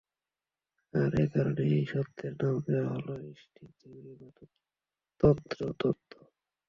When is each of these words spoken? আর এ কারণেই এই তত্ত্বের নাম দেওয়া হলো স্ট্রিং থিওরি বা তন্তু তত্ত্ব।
আর 0.93 1.11
এ 1.15 1.25
কারণেই 1.33 1.71
এই 1.77 1.85
তত্ত্বের 1.91 2.33
নাম 2.41 2.55
দেওয়া 2.65 2.89
হলো 2.95 3.13
স্ট্রিং 3.41 3.67
থিওরি 3.79 4.13
বা 4.19 4.27
তন্তু 5.21 5.65
তত্ত্ব। 5.79 6.11